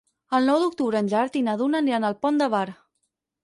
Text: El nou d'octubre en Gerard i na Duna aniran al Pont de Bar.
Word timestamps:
El 0.37 0.47
nou 0.51 0.57
d'octubre 0.63 1.03
en 1.03 1.11
Gerard 1.11 1.39
i 1.41 1.45
na 1.49 1.55
Duna 1.61 1.85
aniran 1.85 2.11
al 2.13 2.19
Pont 2.25 2.45
de 2.45 2.51
Bar. 2.59 2.67